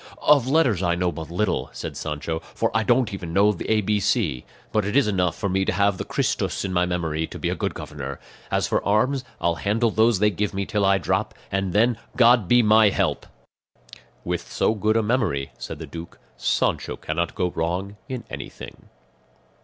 [0.23, 3.81] "Of letters I know but little," said Sancho, "for I don't even know the A
[3.81, 7.27] B C; but it is enough for me to have the Christus in my memory
[7.27, 8.19] to be a good governor.
[8.49, 12.47] As for arms, I'll handle those they give me till I drop, and then, God
[12.47, 13.27] be my help!"
[14.23, 18.89] "With so good a memory," said the duke, "Sancho cannot go wrong in anything."